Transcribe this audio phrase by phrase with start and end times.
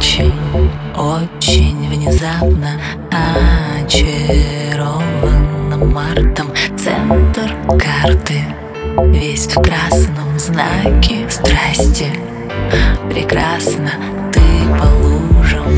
[0.00, 0.32] очень,
[0.96, 2.80] очень внезапно
[3.84, 8.42] Очарованным мартом Центр карты
[9.12, 12.06] Весь в красном знаке страсти.
[13.10, 13.90] Прекрасно
[14.32, 14.40] ты
[14.78, 15.68] по лужам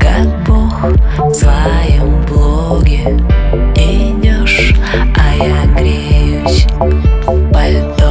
[0.00, 0.74] Как Бог
[1.18, 3.16] в своем блоге
[3.76, 4.74] Идешь,
[5.16, 6.66] а я греюсь
[7.26, 8.10] в пальто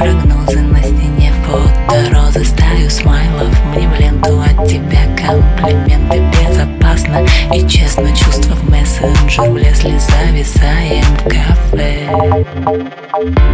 [0.00, 7.68] прогнозы на стене фото, розы стаю смайлов Мне в ленту от тебя комплименты Безопасно и
[7.68, 8.08] честно.
[8.16, 12.08] Чувства в мессенджер влезли Зависаем в кафе.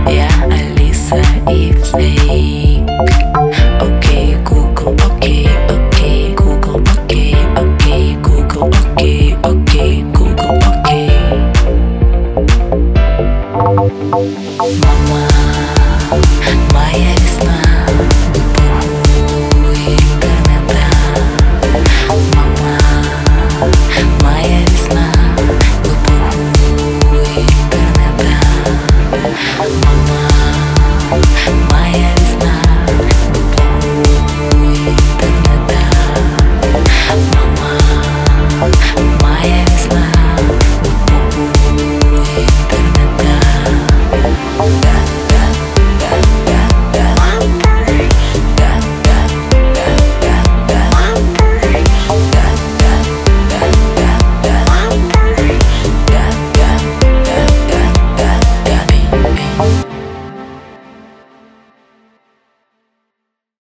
[0.07, 2.89] Я Алиса и фейк.
[3.81, 11.11] Окей, Google, окей, окей Google, окей, окей Google, окей, окей Google, окей.
[14.81, 15.86] Мама
[16.73, 18.46] моя весна.